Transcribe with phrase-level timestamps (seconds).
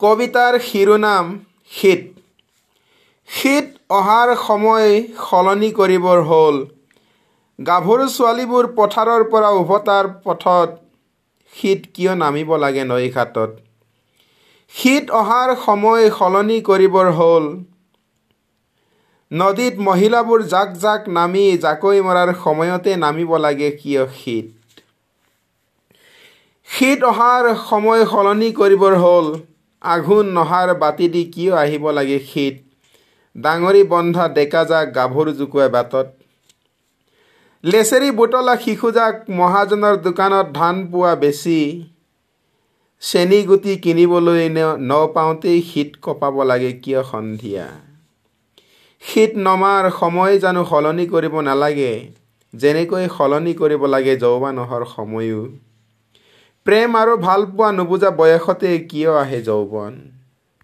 [0.00, 1.30] কবিতাৰ শিৰোনাম
[1.72, 2.02] শীত।
[3.28, 4.90] শীত অহাৰ সময়
[5.22, 6.60] সলনি কৰিবৰ হ'ল।
[7.58, 10.76] গাভৰু ছোৱালীবোৰ পথাৰৰ পৰা উভতাৰ পথত
[11.52, 13.50] শীত কিয় নামিব লাগে নৈ ঘাটত?
[14.74, 17.50] শীত অহাৰ সময় সলনি কৰিবৰ হ'ল।
[19.32, 24.46] নদীত মহিলাবোৰ জাক জাক নামি জাকৈ মৰাৰ সময়তে নামিব লাগে কিয় শীত?
[26.68, 29.38] শীত অহাৰ সময় সলনি কৰিবৰ হ'ল।
[29.82, 32.56] আঘোণ নহাৰ বাতি দি কিয় আহিব লাগে শীত?
[33.36, 36.08] ডাঙৰি বন্ধা ডেকাজাক গাভৰু জোকোৱা বাটত।
[37.64, 41.84] লেচেৰি বুটলা শিশুজাক মহাজনৰ দোকানত ধান পোৱা বেছি।
[43.00, 44.48] চেনী গুটি কিনিবলৈ
[44.80, 47.66] ন পাওঁতেই শীত কপাব লাগে কিয় সন্ধিয়া?
[49.02, 51.92] শীত নমাৰ সময় জানো সলনি কৰিব নালাগে।
[52.54, 55.40] যেনেকৈ সলনি কৰিব লাগে যৌৱানহৰ সময়ো।
[56.68, 59.94] প্ৰেম আৰু ভালপোৱা নুবুজা বয়সতে কিয় আহে যৌৱন?